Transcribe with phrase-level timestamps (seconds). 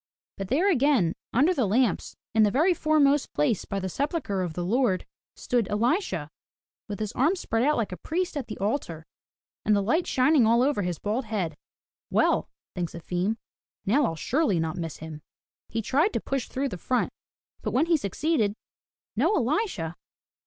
[0.35, 4.53] But there again, under the lamps, in the very foremost place by the sepulchre of
[4.53, 6.31] the Lord, stood Elisha
[6.87, 9.05] with his arms spread out like a priest at the altar,
[9.63, 11.55] and the light shining all over his bald head.
[12.09, 13.37] "Well," thinks Efim,
[13.85, 15.21] "now I'll surely not miss him."
[15.69, 17.13] He tried to push through to the front.
[17.61, 18.55] But when he suc ceeded,
[19.15, 19.97] no Elisha!